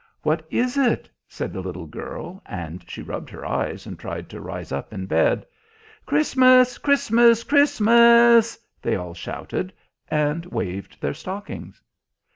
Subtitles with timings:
[0.23, 4.41] "What is it?" said the little girl, and she rubbed her eyes and tried to
[4.41, 5.45] rise up in bed.
[6.07, 6.79] "Christmas!
[6.79, 7.43] Christmas!
[7.43, 9.71] Christmas!" they all shouted,
[10.09, 11.83] and waved their stockings.